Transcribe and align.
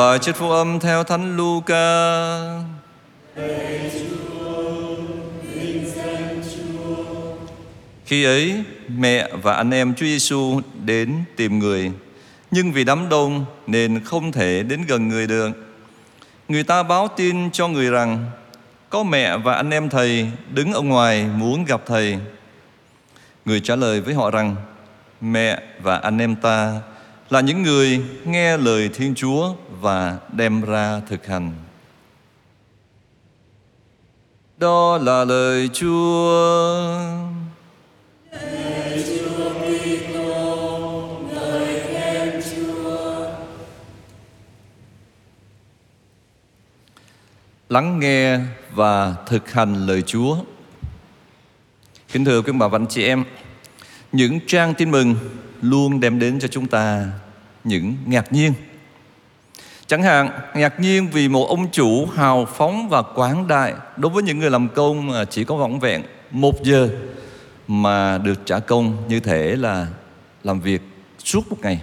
Bài 0.00 0.18
trích 0.18 0.36
phúc 0.36 0.50
âm 0.50 0.80
theo 0.80 1.04
Thánh 1.04 1.36
Luca. 1.36 1.74
Khi 8.04 8.24
ấy, 8.24 8.64
mẹ 8.88 9.28
và 9.42 9.54
anh 9.54 9.70
em 9.70 9.94
Chúa 9.94 10.06
Giêsu 10.06 10.60
đến 10.84 11.14
tìm 11.36 11.58
người, 11.58 11.92
nhưng 12.50 12.72
vì 12.72 12.84
đám 12.84 13.08
đông 13.08 13.44
nên 13.66 14.04
không 14.04 14.32
thể 14.32 14.62
đến 14.62 14.82
gần 14.88 15.08
người 15.08 15.26
được. 15.26 15.50
Người 16.48 16.64
ta 16.64 16.82
báo 16.82 17.08
tin 17.16 17.50
cho 17.50 17.68
người 17.68 17.90
rằng 17.90 18.30
có 18.90 19.02
mẹ 19.02 19.36
và 19.36 19.54
anh 19.54 19.70
em 19.70 19.88
thầy 19.88 20.30
đứng 20.50 20.72
ở 20.72 20.80
ngoài 20.80 21.26
muốn 21.36 21.64
gặp 21.64 21.80
thầy. 21.86 22.18
Người 23.44 23.60
trả 23.60 23.76
lời 23.76 24.00
với 24.00 24.14
họ 24.14 24.30
rằng 24.30 24.56
mẹ 25.20 25.62
và 25.82 25.96
anh 25.96 26.18
em 26.18 26.36
ta 26.36 26.80
là 27.30 27.40
những 27.40 27.62
người 27.62 28.02
nghe 28.24 28.56
lời 28.56 28.90
Thiên 28.94 29.14
Chúa 29.14 29.54
và 29.80 30.18
đem 30.32 30.62
ra 30.62 31.00
thực 31.08 31.26
hành. 31.26 31.52
Đó 34.56 34.98
là 34.98 35.24
lời 35.24 35.68
Chúa. 35.72 37.10
Lắng 47.68 47.98
nghe 47.98 48.38
và 48.74 49.14
thực 49.26 49.52
hành 49.52 49.86
lời 49.86 50.02
Chúa. 50.02 50.36
Kính 52.12 52.24
thưa 52.24 52.42
quý 52.42 52.52
bà 52.52 52.68
và 52.68 52.78
anh 52.78 52.86
chị 52.86 53.04
em, 53.04 53.24
những 54.12 54.40
trang 54.46 54.74
tin 54.74 54.90
mừng 54.90 55.14
luôn 55.60 56.00
đem 56.00 56.18
đến 56.18 56.40
cho 56.40 56.48
chúng 56.48 56.66
ta 56.66 57.06
những 57.64 57.94
ngạc 58.06 58.32
nhiên. 58.32 58.52
Chẳng 59.86 60.02
hạn, 60.02 60.30
ngạc 60.54 60.80
nhiên 60.80 61.08
vì 61.12 61.28
một 61.28 61.46
ông 61.48 61.70
chủ 61.70 62.06
hào 62.06 62.44
phóng 62.44 62.88
và 62.88 63.02
quảng 63.02 63.48
đại 63.48 63.74
đối 63.96 64.12
với 64.12 64.22
những 64.22 64.38
người 64.38 64.50
làm 64.50 64.68
công 64.68 65.24
chỉ 65.30 65.44
có 65.44 65.56
vỏn 65.56 65.78
vẹn 65.78 66.02
một 66.30 66.62
giờ 66.62 66.88
mà 67.68 68.18
được 68.18 68.46
trả 68.46 68.58
công 68.58 68.96
như 69.08 69.20
thể 69.20 69.56
là 69.56 69.86
làm 70.44 70.60
việc 70.60 70.82
suốt 71.24 71.50
một 71.50 71.56
ngày. 71.62 71.82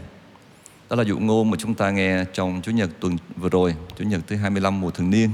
Đó 0.89 0.95
là 0.95 1.03
dụ 1.03 1.17
ngôn 1.17 1.51
mà 1.51 1.57
chúng 1.59 1.73
ta 1.73 1.91
nghe 1.91 2.25
trong 2.33 2.61
Chủ 2.63 2.71
nhật 2.71 2.89
tuần 2.99 3.17
vừa 3.35 3.49
rồi, 3.49 3.75
Chủ 3.97 4.03
nhật 4.03 4.21
thứ 4.27 4.35
25 4.35 4.81
mùa 4.81 4.91
thường 4.91 5.09
niên. 5.09 5.29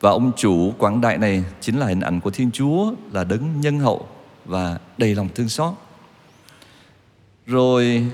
Và 0.00 0.10
ông 0.10 0.32
chủ 0.36 0.72
quảng 0.78 1.00
đại 1.00 1.18
này 1.18 1.44
chính 1.60 1.78
là 1.78 1.86
hình 1.86 2.00
ảnh 2.00 2.20
của 2.20 2.30
Thiên 2.30 2.50
Chúa 2.50 2.92
là 3.12 3.24
đấng 3.24 3.60
nhân 3.60 3.78
hậu 3.78 4.08
và 4.44 4.78
đầy 4.98 5.14
lòng 5.14 5.28
thương 5.34 5.48
xót. 5.48 5.74
Rồi 7.46 8.06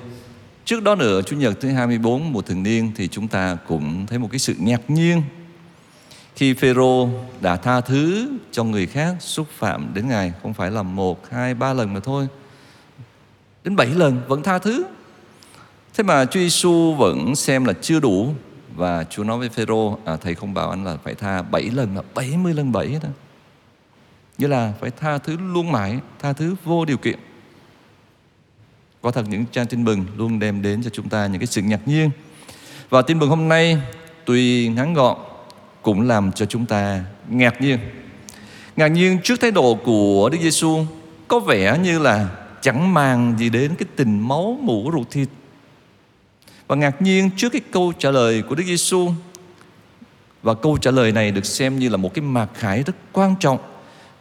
trước 0.65 0.83
đó 0.83 0.95
nữa 0.95 1.23
Chủ 1.23 1.37
nhật 1.37 1.61
thứ 1.61 1.69
24 1.69 2.33
mùa 2.33 2.43
thường 2.43 2.63
niên 2.63 2.93
thì 2.97 3.09
chúng 3.09 3.29
ta 3.29 3.59
cũng 3.69 4.07
thấy 4.07 4.19
một 4.19 4.29
cái 4.33 4.39
sự 4.39 4.55
ngạc 4.59 4.91
nhiên 4.91 5.23
khi 6.37 6.55
Phêrô 6.55 7.09
đã 7.41 7.57
tha 7.57 7.81
thứ 7.81 8.29
cho 8.53 8.65
người 8.65 8.87
khác 8.87 9.15
xúc 9.21 9.47
phạm 9.51 9.95
đến 9.95 10.09
Ngài 10.09 10.33
không 10.43 10.55
phải 10.55 10.71
là 10.71 10.83
một, 10.83 11.31
hai, 11.31 11.55
ba 11.55 11.73
lần 11.73 11.95
mà 11.95 12.01
thôi. 12.01 12.29
Đến 13.65 13.77
bảy 13.77 13.87
lần 13.87 14.21
vẫn 14.29 14.43
tha 14.43 14.59
thứ. 14.59 14.85
Thế 15.95 16.05
mà 16.05 16.25
Chúa 16.25 16.41
Giêsu 16.41 16.95
vẫn 16.95 17.35
xem 17.35 17.65
là 17.65 17.73
chưa 17.73 18.01
đủ 18.01 18.35
và 18.75 19.05
Chúa 19.05 19.25
nói 19.25 19.39
với 19.39 19.49
Phêrô 19.49 19.99
à, 20.05 20.17
thầy 20.17 20.35
không 20.35 20.55
bảo 20.55 20.71
anh 20.71 20.85
là 20.85 20.97
phải 21.05 21.15
tha 21.15 21.43
bảy 21.43 21.63
lần 21.63 21.97
là 21.97 22.03
bảy 22.15 22.37
mươi 22.37 22.55
lần 22.55 22.73
bảy 22.73 22.99
đó. 23.03 23.09
nghĩa 24.39 24.49
là 24.49 24.73
phải 24.81 24.91
tha 24.91 25.19
thứ 25.19 25.37
luôn 25.37 25.73
mãi, 25.73 25.99
tha 26.19 26.33
thứ 26.33 26.55
vô 26.65 26.85
điều 26.85 26.97
kiện. 26.97 27.19
Có 29.07 29.13
thật 29.13 29.25
những 29.29 29.45
trang 29.53 29.67
tin 29.67 29.85
mừng 29.85 30.07
luôn 30.17 30.39
đem 30.39 30.63
đến 30.63 30.83
cho 30.83 30.91
chúng 30.91 31.09
ta 31.09 31.27
những 31.27 31.41
cái 31.41 31.47
sự 31.47 31.63
ngạc 31.63 31.89
nhiên. 31.89 32.11
Và 32.89 33.03
tin 33.03 33.19
mừng 33.19 33.29
hôm 33.29 33.49
nay, 33.49 33.79
tuy 34.25 34.69
ngắn 34.69 34.95
gọn, 34.95 35.17
cũng 35.83 36.03
làm 36.03 36.33
cho 36.33 36.47
chúng 36.47 36.67
ta 36.67 37.05
ngạc 37.29 37.61
nhiên. 37.61 37.79
Ngạc 38.77 38.89
nhiên 38.89 39.19
trước 39.23 39.41
thái 39.41 39.51
độ 39.51 39.75
của 39.75 40.29
Đức 40.33 40.39
Giêsu, 40.43 40.85
có 41.29 41.39
vẻ 41.39 41.79
như 41.83 41.99
là 41.99 42.29
chẳng 42.63 42.95
màng 42.95 43.35
gì 43.39 43.51
đến 43.51 43.75
cái 43.79 43.87
tình 43.97 44.29
máu 44.29 44.59
mủ 44.61 44.91
ruột 44.93 45.11
thịt. 45.11 45.29
Và 46.67 46.77
ngạc 46.77 47.03
nhiên 47.03 47.31
trước 47.37 47.53
cái 47.53 47.63
câu 47.71 47.93
trả 47.99 48.11
lời 48.11 48.43
của 48.43 48.55
Đức 48.55 48.65
Giêsu 48.67 49.11
và 50.43 50.55
câu 50.55 50.79
trả 50.79 50.91
lời 50.91 51.13
này 51.13 51.31
được 51.31 51.47
xem 51.47 51.79
như 51.79 51.89
là 51.89 51.97
một 51.97 52.15
cái 52.15 52.23
mạc 52.23 52.49
khải 52.55 52.83
rất 52.83 52.97
quan 53.13 53.35
trọng 53.41 53.59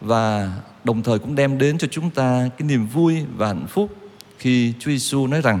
và 0.00 0.52
đồng 0.84 1.02
thời 1.02 1.18
cũng 1.18 1.34
đem 1.34 1.58
đến 1.58 1.78
cho 1.78 1.88
chúng 1.90 2.10
ta 2.10 2.48
cái 2.58 2.68
niềm 2.68 2.86
vui 2.86 3.24
và 3.36 3.46
hạnh 3.46 3.66
phúc 3.68 3.90
khi 4.38 4.72
Chúa 4.78 4.90
Giêsu 4.90 5.26
nói 5.26 5.40
rằng 5.40 5.60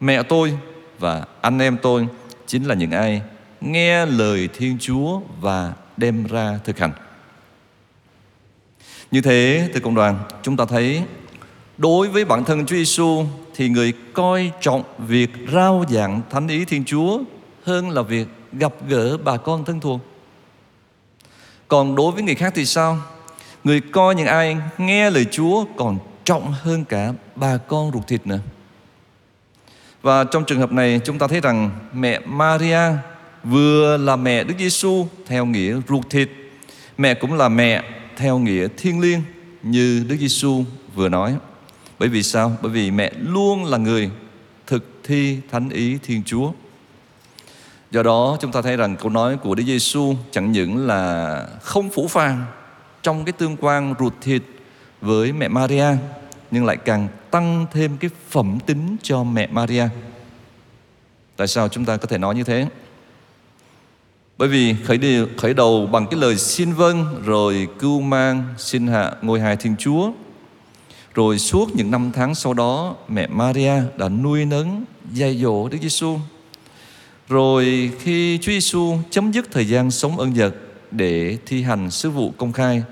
mẹ 0.00 0.22
tôi 0.22 0.58
và 0.98 1.24
anh 1.40 1.58
em 1.58 1.76
tôi 1.82 2.08
chính 2.46 2.64
là 2.64 2.74
những 2.74 2.90
ai 2.90 3.22
nghe 3.60 4.06
lời 4.06 4.48
Thiên 4.54 4.76
Chúa 4.80 5.20
và 5.40 5.72
đem 5.96 6.26
ra 6.26 6.58
thực 6.64 6.78
hành. 6.78 6.92
Như 9.10 9.20
thế, 9.20 9.70
thưa 9.74 9.80
cộng 9.80 9.94
đoàn, 9.94 10.18
chúng 10.42 10.56
ta 10.56 10.64
thấy 10.64 11.02
đối 11.78 12.08
với 12.08 12.24
bản 12.24 12.44
thân 12.44 12.66
Chúa 12.66 12.76
Giêsu 12.76 13.24
thì 13.54 13.68
người 13.68 13.92
coi 14.12 14.52
trọng 14.60 14.82
việc 14.98 15.30
rao 15.52 15.84
giảng 15.88 16.22
thánh 16.30 16.48
ý 16.48 16.64
Thiên 16.64 16.84
Chúa 16.84 17.20
hơn 17.64 17.90
là 17.90 18.02
việc 18.02 18.26
gặp 18.52 18.72
gỡ 18.88 19.16
bà 19.16 19.36
con 19.36 19.64
thân 19.64 19.80
thuộc. 19.80 20.00
Còn 21.68 21.94
đối 21.94 22.12
với 22.12 22.22
người 22.22 22.34
khác 22.34 22.52
thì 22.56 22.66
sao? 22.66 22.98
Người 23.64 23.80
coi 23.80 24.14
những 24.14 24.26
ai 24.26 24.56
nghe 24.78 25.10
lời 25.10 25.26
Chúa 25.30 25.64
còn 25.76 25.98
trọng 26.28 26.52
hơn 26.52 26.84
cả 26.84 27.12
bà 27.36 27.56
con 27.56 27.90
ruột 27.92 28.06
thịt 28.06 28.26
nữa. 28.26 28.38
Và 30.02 30.24
trong 30.24 30.44
trường 30.44 30.58
hợp 30.58 30.72
này 30.72 31.00
chúng 31.04 31.18
ta 31.18 31.26
thấy 31.26 31.40
rằng 31.40 31.70
mẹ 31.92 32.20
Maria 32.26 32.80
vừa 33.44 33.96
là 33.96 34.16
mẹ 34.16 34.44
Đức 34.44 34.54
Giêsu 34.58 35.06
theo 35.26 35.46
nghĩa 35.46 35.80
ruột 35.88 36.10
thịt, 36.10 36.30
mẹ 36.98 37.14
cũng 37.14 37.34
là 37.34 37.48
mẹ 37.48 37.84
theo 38.16 38.38
nghĩa 38.38 38.68
thiêng 38.76 39.00
liêng 39.00 39.20
như 39.62 40.04
Đức 40.08 40.16
Giêsu 40.20 40.64
vừa 40.94 41.08
nói. 41.08 41.36
Bởi 41.98 42.08
vì 42.08 42.22
sao? 42.22 42.52
Bởi 42.62 42.72
vì 42.72 42.90
mẹ 42.90 43.12
luôn 43.20 43.64
là 43.64 43.78
người 43.78 44.10
thực 44.66 45.00
thi 45.04 45.38
thánh 45.50 45.70
ý 45.70 45.98
Thiên 46.02 46.22
Chúa. 46.24 46.52
Do 47.90 48.02
đó 48.02 48.36
chúng 48.40 48.52
ta 48.52 48.62
thấy 48.62 48.76
rằng 48.76 48.96
câu 48.96 49.10
nói 49.10 49.36
của 49.36 49.54
Đức 49.54 49.64
Giêsu 49.66 50.14
chẳng 50.30 50.52
những 50.52 50.86
là 50.86 51.46
không 51.62 51.90
phủ 51.90 52.08
phàng 52.08 52.44
trong 53.02 53.24
cái 53.24 53.32
tương 53.32 53.56
quan 53.60 53.94
ruột 53.98 54.12
thịt 54.20 54.42
với 55.00 55.32
mẹ 55.32 55.48
Maria 55.48 55.86
nhưng 56.50 56.64
lại 56.64 56.76
càng 56.76 57.08
tăng 57.30 57.66
thêm 57.72 57.96
cái 57.96 58.10
phẩm 58.28 58.58
tính 58.66 58.96
cho 59.02 59.24
mẹ 59.24 59.46
Maria. 59.46 59.88
Tại 61.36 61.46
sao 61.46 61.68
chúng 61.68 61.84
ta 61.84 61.96
có 61.96 62.06
thể 62.06 62.18
nói 62.18 62.34
như 62.34 62.44
thế? 62.44 62.66
Bởi 64.38 64.48
vì 64.48 64.74
khởi 64.84 64.98
đầu, 64.98 65.26
khởi 65.36 65.54
đầu 65.54 65.86
bằng 65.86 66.06
cái 66.10 66.20
lời 66.20 66.36
xin 66.36 66.72
vâng 66.72 67.22
rồi 67.24 67.68
cưu 67.78 68.00
mang 68.00 68.44
xin 68.58 68.86
hạ 68.86 69.12
ngôi 69.22 69.40
hài 69.40 69.56
Thiên 69.56 69.76
Chúa. 69.76 70.10
Rồi 71.14 71.38
suốt 71.38 71.76
những 71.76 71.90
năm 71.90 72.10
tháng 72.14 72.34
sau 72.34 72.54
đó 72.54 72.96
mẹ 73.08 73.26
Maria 73.26 73.72
đã 73.96 74.08
nuôi 74.08 74.44
nấng 74.44 74.84
dạy 75.12 75.38
dỗ 75.42 75.68
Đức 75.68 75.78
Giêsu. 75.82 76.18
Rồi 77.28 77.90
khi 78.00 78.38
Chúa 78.38 78.52
Giêsu 78.52 78.96
chấm 79.10 79.30
dứt 79.30 79.48
thời 79.52 79.68
gian 79.68 79.90
sống 79.90 80.18
ân 80.18 80.36
giật 80.36 80.54
để 80.90 81.38
thi 81.46 81.62
hành 81.62 81.90
sứ 81.90 82.10
vụ 82.10 82.32
công 82.36 82.52
khai 82.52 82.82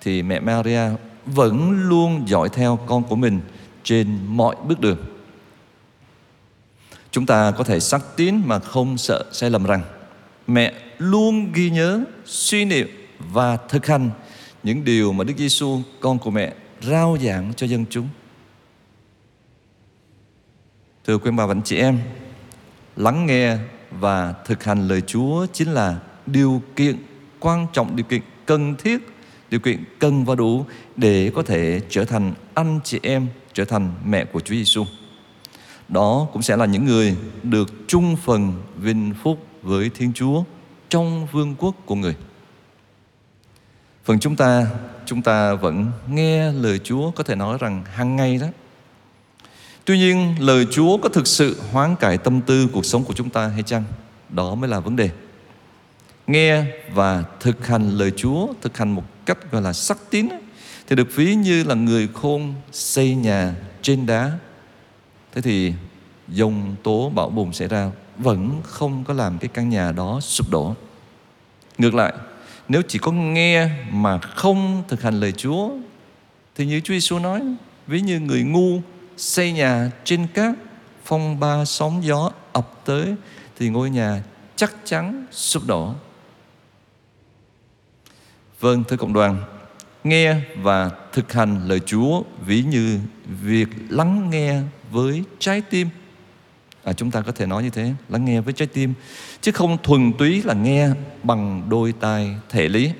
thì 0.00 0.22
mẹ 0.22 0.40
Maria 0.40 0.80
vẫn 1.34 1.88
luôn 1.88 2.28
dõi 2.28 2.48
theo 2.48 2.78
con 2.86 3.02
của 3.02 3.16
mình 3.16 3.40
trên 3.84 4.18
mọi 4.26 4.56
bước 4.66 4.80
đường. 4.80 4.98
Chúng 7.10 7.26
ta 7.26 7.50
có 7.50 7.64
thể 7.64 7.80
xác 7.80 8.16
tín 8.16 8.42
mà 8.44 8.58
không 8.58 8.98
sợ 8.98 9.24
sai 9.32 9.50
lầm 9.50 9.64
rằng 9.64 9.82
mẹ 10.46 10.74
luôn 10.98 11.52
ghi 11.52 11.70
nhớ, 11.70 12.04
suy 12.24 12.64
niệm 12.64 12.88
và 13.18 13.56
thực 13.56 13.86
hành 13.86 14.10
những 14.62 14.84
điều 14.84 15.12
mà 15.12 15.24
Đức 15.24 15.34
Giêsu 15.36 15.80
con 16.00 16.18
của 16.18 16.30
mẹ 16.30 16.54
rao 16.82 17.16
giảng 17.22 17.52
cho 17.56 17.66
dân 17.66 17.84
chúng. 17.90 18.08
Thưa 21.06 21.18
quý 21.18 21.30
bà 21.30 21.46
và 21.46 21.52
anh 21.54 21.62
chị 21.62 21.76
em, 21.76 21.98
lắng 22.96 23.26
nghe 23.26 23.56
và 23.90 24.34
thực 24.44 24.64
hành 24.64 24.88
lời 24.88 25.00
Chúa 25.00 25.46
chính 25.52 25.68
là 25.72 25.98
điều 26.26 26.62
kiện 26.76 26.96
quan 27.40 27.66
trọng, 27.72 27.96
điều 27.96 28.06
kiện 28.06 28.20
cần 28.46 28.76
thiết, 28.76 28.98
điều 29.50 29.60
kiện 29.60 29.84
cần 29.98 30.24
và 30.24 30.34
đủ 30.34 30.64
để 30.96 31.32
có 31.34 31.42
thể 31.42 31.80
trở 31.88 32.04
thành 32.04 32.34
anh 32.54 32.80
chị 32.84 32.98
em, 33.02 33.26
trở 33.52 33.64
thành 33.64 33.92
mẹ 34.04 34.24
của 34.24 34.40
Chúa 34.40 34.54
Giêsu. 34.54 34.84
Đó 35.88 36.28
cũng 36.32 36.42
sẽ 36.42 36.56
là 36.56 36.66
những 36.66 36.84
người 36.84 37.16
được 37.42 37.72
chung 37.86 38.16
phần 38.16 38.52
vinh 38.76 39.14
phúc 39.22 39.46
với 39.62 39.90
Thiên 39.94 40.12
Chúa 40.12 40.44
trong 40.88 41.26
vương 41.32 41.54
quốc 41.58 41.74
của 41.86 41.94
người. 41.94 42.14
Phần 44.04 44.20
chúng 44.20 44.36
ta, 44.36 44.66
chúng 45.06 45.22
ta 45.22 45.54
vẫn 45.54 45.90
nghe 46.10 46.52
lời 46.52 46.78
Chúa 46.78 47.10
có 47.10 47.24
thể 47.24 47.34
nói 47.34 47.58
rằng 47.60 47.84
hàng 47.92 48.16
ngày 48.16 48.38
đó. 48.40 48.46
Tuy 49.84 49.98
nhiên, 49.98 50.34
lời 50.38 50.66
Chúa 50.70 50.98
có 50.98 51.08
thực 51.08 51.26
sự 51.26 51.60
hoán 51.72 51.96
cải 51.96 52.18
tâm 52.18 52.40
tư 52.40 52.68
cuộc 52.72 52.84
sống 52.84 53.04
của 53.04 53.14
chúng 53.14 53.30
ta 53.30 53.46
hay 53.46 53.62
chăng? 53.62 53.84
Đó 54.28 54.54
mới 54.54 54.70
là 54.70 54.80
vấn 54.80 54.96
đề. 54.96 55.10
Nghe 56.30 56.64
và 56.94 57.24
thực 57.40 57.66
hành 57.66 57.90
lời 57.90 58.12
Chúa, 58.16 58.48
thực 58.62 58.78
hành 58.78 58.92
một 58.92 59.04
cách 59.26 59.38
gọi 59.52 59.62
là 59.62 59.72
sắc 59.72 59.98
tín 60.10 60.28
thì 60.88 60.96
được 60.96 61.08
ví 61.14 61.34
như 61.34 61.64
là 61.64 61.74
người 61.74 62.08
khôn 62.14 62.54
xây 62.72 63.14
nhà 63.14 63.54
trên 63.82 64.06
đá. 64.06 64.32
Thế 65.32 65.42
thì 65.42 65.72
dông 66.28 66.76
tố 66.82 67.10
bão 67.14 67.30
bùng 67.30 67.52
xảy 67.52 67.68
ra 67.68 67.90
vẫn 68.18 68.60
không 68.62 69.04
có 69.04 69.14
làm 69.14 69.38
cái 69.38 69.50
căn 69.54 69.68
nhà 69.68 69.92
đó 69.92 70.20
sụp 70.20 70.50
đổ. 70.50 70.74
Ngược 71.78 71.94
lại, 71.94 72.12
nếu 72.68 72.82
chỉ 72.88 72.98
có 72.98 73.12
nghe 73.12 73.68
mà 73.92 74.18
không 74.18 74.82
thực 74.88 75.02
hành 75.02 75.20
lời 75.20 75.32
Chúa 75.32 75.70
thì 76.56 76.66
như 76.66 76.80
Chúa 76.80 76.94
Giêsu 76.94 77.18
nói, 77.18 77.42
ví 77.86 78.00
như 78.00 78.20
người 78.20 78.42
ngu 78.42 78.80
xây 79.16 79.52
nhà 79.52 79.90
trên 80.04 80.26
cát 80.34 80.54
phong 81.04 81.40
ba 81.40 81.64
sóng 81.64 82.04
gió 82.04 82.30
ập 82.52 82.80
tới 82.84 83.14
thì 83.58 83.68
ngôi 83.68 83.90
nhà 83.90 84.22
chắc 84.56 84.74
chắn 84.84 85.26
sụp 85.30 85.62
đổ. 85.66 85.94
Vâng 88.60 88.84
thưa 88.84 88.96
cộng 88.96 89.12
đoàn, 89.12 89.36
nghe 90.04 90.36
và 90.62 90.90
thực 91.12 91.32
hành 91.32 91.68
lời 91.68 91.80
Chúa 91.80 92.22
ví 92.46 92.62
như 92.62 92.98
việc 93.42 93.68
lắng 93.88 94.30
nghe 94.30 94.60
với 94.90 95.24
trái 95.38 95.60
tim. 95.60 95.88
À, 96.84 96.92
chúng 96.92 97.10
ta 97.10 97.20
có 97.20 97.32
thể 97.32 97.46
nói 97.46 97.62
như 97.62 97.70
thế, 97.70 97.94
lắng 98.08 98.24
nghe 98.24 98.40
với 98.40 98.52
trái 98.52 98.68
tim, 98.68 98.94
chứ 99.40 99.52
không 99.52 99.78
thuần 99.82 100.12
túy 100.12 100.42
là 100.42 100.54
nghe 100.54 100.88
bằng 101.22 101.62
đôi 101.68 101.94
tai 102.00 102.36
thể 102.48 102.68
lý. 102.68 102.90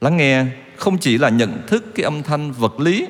Lắng 0.00 0.16
nghe 0.16 0.46
không 0.76 0.98
chỉ 0.98 1.18
là 1.18 1.28
nhận 1.28 1.62
thức 1.66 1.84
cái 1.94 2.04
âm 2.04 2.22
thanh 2.22 2.52
vật 2.52 2.80
lý 2.80 3.06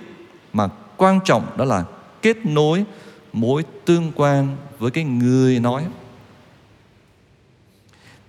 mà 0.52 0.68
quan 0.96 1.20
trọng 1.24 1.56
đó 1.56 1.64
là 1.64 1.84
kết 2.22 2.46
nối 2.46 2.84
mối 3.32 3.64
tương 3.84 4.12
quan 4.14 4.56
với 4.78 4.90
cái 4.90 5.04
người 5.04 5.60
nói. 5.60 5.84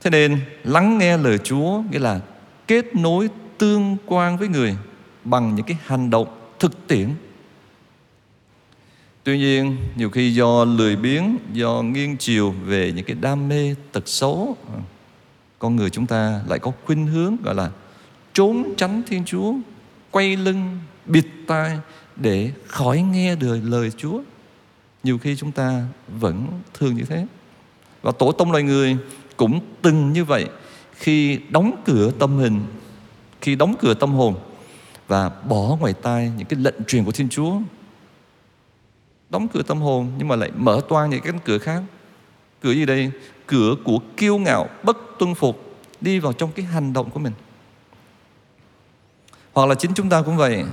Thế 0.05 0.11
nên 0.11 0.39
lắng 0.63 0.97
nghe 0.97 1.17
lời 1.17 1.37
Chúa 1.37 1.83
nghĩa 1.91 1.99
là 1.99 2.19
kết 2.67 2.95
nối 2.95 3.29
tương 3.57 3.97
quan 4.05 4.37
với 4.37 4.47
người 4.47 4.75
bằng 5.23 5.55
những 5.55 5.65
cái 5.65 5.77
hành 5.85 6.09
động 6.09 6.27
thực 6.59 6.87
tiễn. 6.87 7.09
Tuy 9.23 9.37
nhiên, 9.37 9.77
nhiều 9.95 10.09
khi 10.09 10.33
do 10.33 10.65
lười 10.65 10.95
biếng, 10.95 11.37
do 11.53 11.81
nghiêng 11.81 12.17
chiều 12.17 12.55
về 12.65 12.91
những 12.95 13.05
cái 13.05 13.17
đam 13.21 13.49
mê 13.49 13.75
tật 13.91 14.07
xấu, 14.07 14.57
con 15.59 15.75
người 15.75 15.89
chúng 15.89 16.07
ta 16.07 16.41
lại 16.47 16.59
có 16.59 16.71
khuynh 16.85 17.07
hướng 17.07 17.35
gọi 17.43 17.55
là 17.55 17.71
trốn 18.33 18.73
tránh 18.77 19.01
Thiên 19.07 19.25
Chúa, 19.25 19.53
quay 20.11 20.35
lưng, 20.35 20.79
bịt 21.05 21.25
tai 21.47 21.79
để 22.15 22.51
khỏi 22.67 23.01
nghe 23.01 23.35
được 23.35 23.59
lời 23.63 23.91
Chúa. 23.97 24.19
Nhiều 25.03 25.17
khi 25.17 25.35
chúng 25.35 25.51
ta 25.51 25.83
vẫn 26.07 26.47
thường 26.73 26.95
như 26.95 27.03
thế. 27.03 27.25
Và 28.01 28.11
tổ 28.11 28.31
tông 28.31 28.51
loài 28.51 28.63
người 28.63 28.97
cũng 29.37 29.59
từng 29.81 30.13
như 30.13 30.25
vậy 30.25 30.45
khi 30.93 31.39
đóng 31.49 31.75
cửa 31.85 32.11
tâm 32.19 32.37
hình 32.37 32.61
khi 33.41 33.55
đóng 33.55 33.75
cửa 33.79 33.93
tâm 33.93 34.13
hồn 34.13 34.35
và 35.07 35.29
bỏ 35.29 35.77
ngoài 35.79 35.93
tai 36.01 36.31
những 36.37 36.47
cái 36.47 36.59
lệnh 36.59 36.83
truyền 36.87 37.05
của 37.05 37.11
Thiên 37.11 37.29
Chúa. 37.29 37.53
Đóng 39.29 39.47
cửa 39.47 39.61
tâm 39.63 39.81
hồn 39.81 40.11
nhưng 40.17 40.27
mà 40.27 40.35
lại 40.35 40.51
mở 40.55 40.81
toang 40.89 41.09
những 41.09 41.21
cái 41.21 41.31
cánh 41.31 41.41
cửa 41.45 41.57
khác. 41.57 41.83
Cửa 42.61 42.71
gì 42.71 42.85
đây? 42.85 43.11
Cửa 43.45 43.75
của 43.83 43.99
kiêu 44.17 44.37
ngạo, 44.37 44.69
bất 44.83 44.97
tuân 45.19 45.35
phục 45.35 45.77
đi 46.01 46.19
vào 46.19 46.33
trong 46.33 46.51
cái 46.51 46.65
hành 46.65 46.93
động 46.93 47.09
của 47.09 47.19
mình. 47.19 47.33
Hoặc 49.53 49.65
là 49.65 49.75
chính 49.75 49.93
chúng 49.93 50.09
ta 50.09 50.21
cũng 50.21 50.37
vậy, 50.37 50.63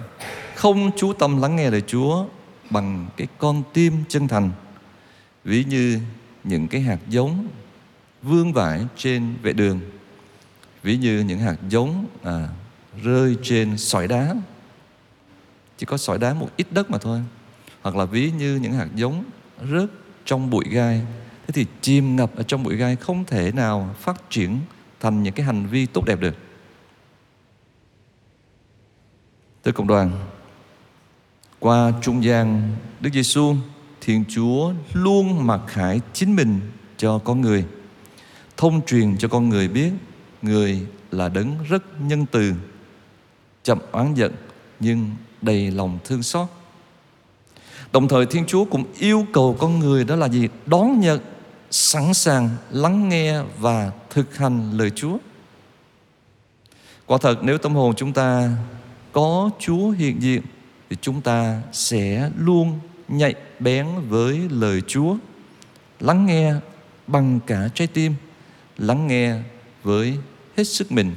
không 0.54 0.90
chú 0.96 1.12
tâm 1.12 1.42
lắng 1.42 1.56
nghe 1.56 1.70
lời 1.70 1.82
Chúa 1.86 2.24
bằng 2.70 3.06
cái 3.16 3.26
con 3.38 3.62
tim 3.72 3.92
chân 4.08 4.28
thành. 4.28 4.50
Ví 5.44 5.64
như 5.64 6.00
những 6.44 6.68
cái 6.68 6.80
hạt 6.80 6.98
giống 7.08 7.46
vương 8.22 8.52
vãi 8.52 8.86
trên 8.96 9.34
vệ 9.42 9.52
đường. 9.52 9.80
Ví 10.82 10.96
như 10.96 11.20
những 11.20 11.38
hạt 11.38 11.56
giống 11.68 12.06
à, 12.22 12.48
rơi 13.02 13.36
trên 13.42 13.78
sỏi 13.78 14.08
đá. 14.08 14.34
Chỉ 15.78 15.86
có 15.86 15.96
sỏi 15.96 16.18
đá 16.18 16.34
một 16.34 16.48
ít 16.56 16.66
đất 16.70 16.90
mà 16.90 16.98
thôi. 16.98 17.22
Hoặc 17.82 17.96
là 17.96 18.04
ví 18.04 18.30
như 18.30 18.56
những 18.56 18.72
hạt 18.72 18.88
giống 18.94 19.24
rớt 19.70 19.90
trong 20.24 20.50
bụi 20.50 20.64
gai. 20.70 21.02
Thế 21.46 21.52
thì 21.52 21.66
chìm 21.80 22.16
ngập 22.16 22.36
ở 22.36 22.42
trong 22.42 22.62
bụi 22.62 22.76
gai 22.76 22.96
không 22.96 23.24
thể 23.24 23.52
nào 23.52 23.94
phát 24.00 24.30
triển 24.30 24.58
thành 25.00 25.22
những 25.22 25.34
cái 25.34 25.46
hành 25.46 25.66
vi 25.66 25.86
tốt 25.86 26.04
đẹp 26.06 26.20
được. 26.20 26.34
Tới 29.62 29.72
cộng 29.72 29.86
đoàn 29.86 30.10
Qua 31.58 31.92
trung 32.02 32.24
gian 32.24 32.76
Đức 33.00 33.10
Giêsu 33.12 33.54
Thiên 34.00 34.24
Chúa 34.28 34.72
luôn 34.92 35.46
mặc 35.46 35.60
khải 35.66 36.00
chính 36.12 36.36
mình 36.36 36.60
cho 36.96 37.18
con 37.18 37.40
người. 37.40 37.64
Thông 38.62 38.86
truyền 38.86 39.18
cho 39.18 39.28
con 39.28 39.48
người 39.48 39.68
biết 39.68 39.90
Người 40.42 40.86
là 41.10 41.28
đấng 41.28 41.56
rất 41.68 41.82
nhân 42.00 42.26
từ 42.32 42.52
Chậm 43.62 43.78
oán 43.92 44.14
giận 44.14 44.32
Nhưng 44.80 45.10
đầy 45.40 45.70
lòng 45.70 45.98
thương 46.04 46.22
xót 46.22 46.48
Đồng 47.92 48.08
thời 48.08 48.26
Thiên 48.26 48.46
Chúa 48.46 48.64
cũng 48.64 48.84
yêu 48.98 49.26
cầu 49.32 49.56
con 49.58 49.78
người 49.78 50.04
đó 50.04 50.16
là 50.16 50.28
gì? 50.28 50.48
Đón 50.66 51.00
nhận, 51.00 51.20
sẵn 51.70 52.14
sàng 52.14 52.48
lắng 52.70 53.08
nghe 53.08 53.42
và 53.58 53.90
thực 54.10 54.36
hành 54.36 54.70
lời 54.78 54.90
Chúa. 54.90 55.18
Quả 57.06 57.18
thật 57.20 57.38
nếu 57.42 57.58
tâm 57.58 57.74
hồn 57.74 57.94
chúng 57.96 58.12
ta 58.12 58.50
có 59.12 59.50
Chúa 59.58 59.90
hiện 59.90 60.22
diện 60.22 60.42
thì 60.90 60.96
chúng 61.00 61.20
ta 61.20 61.62
sẽ 61.72 62.30
luôn 62.38 62.80
nhạy 63.08 63.34
bén 63.60 63.86
với 64.08 64.40
lời 64.50 64.82
Chúa. 64.86 65.16
Lắng 66.00 66.26
nghe 66.26 66.54
bằng 67.06 67.40
cả 67.46 67.68
trái 67.74 67.86
tim, 67.86 68.14
lắng 68.82 69.06
nghe 69.06 69.36
với 69.82 70.18
hết 70.56 70.64
sức 70.64 70.92
mình 70.92 71.14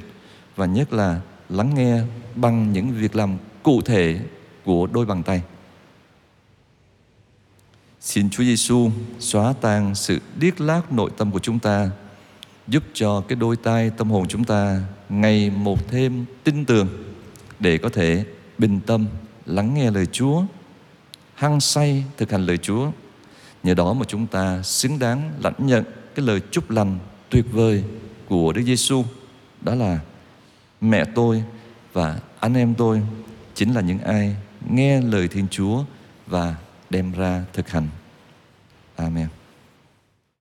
và 0.56 0.66
nhất 0.66 0.92
là 0.92 1.20
lắng 1.48 1.74
nghe 1.74 2.00
bằng 2.34 2.72
những 2.72 2.92
việc 2.92 3.16
làm 3.16 3.36
cụ 3.62 3.82
thể 3.82 4.20
của 4.64 4.86
đôi 4.86 5.06
bàn 5.06 5.22
tay. 5.22 5.42
Xin 8.00 8.30
Chúa 8.30 8.44
Giêsu 8.44 8.90
xóa 9.18 9.54
tan 9.60 9.94
sự 9.94 10.18
điếc 10.36 10.60
lác 10.60 10.92
nội 10.92 11.10
tâm 11.16 11.30
của 11.30 11.38
chúng 11.38 11.58
ta, 11.58 11.90
giúp 12.68 12.82
cho 12.94 13.20
cái 13.28 13.36
đôi 13.36 13.56
tay 13.56 13.90
tâm 13.90 14.10
hồn 14.10 14.28
chúng 14.28 14.44
ta 14.44 14.80
ngày 15.08 15.50
một 15.50 15.88
thêm 15.88 16.24
tin 16.44 16.64
tưởng 16.64 16.88
để 17.58 17.78
có 17.78 17.88
thể 17.88 18.24
bình 18.58 18.80
tâm 18.86 19.06
lắng 19.46 19.74
nghe 19.74 19.90
lời 19.90 20.06
Chúa, 20.06 20.42
hăng 21.34 21.60
say 21.60 22.04
thực 22.16 22.30
hành 22.30 22.46
lời 22.46 22.58
Chúa. 22.58 22.90
Nhờ 23.62 23.74
đó 23.74 23.92
mà 23.92 24.04
chúng 24.08 24.26
ta 24.26 24.62
xứng 24.62 24.98
đáng 24.98 25.32
lãnh 25.42 25.66
nhận 25.66 25.84
cái 26.14 26.26
lời 26.26 26.40
chúc 26.50 26.70
lành 26.70 26.98
tuyệt 27.30 27.44
vời 27.52 27.84
của 28.28 28.52
Đức 28.52 28.62
Giêsu, 28.66 29.04
đó 29.60 29.74
là 29.74 29.98
mẹ 30.80 31.04
tôi 31.14 31.44
và 31.92 32.20
anh 32.40 32.54
em 32.54 32.74
tôi 32.74 33.02
chính 33.54 33.74
là 33.74 33.80
những 33.80 33.98
ai 33.98 34.36
nghe 34.70 35.00
lời 35.00 35.28
Thiên 35.28 35.46
Chúa 35.50 35.84
và 36.26 36.54
đem 36.90 37.12
ra 37.12 37.44
thực 37.52 37.68
hành. 37.68 37.88
Amen. 38.96 39.28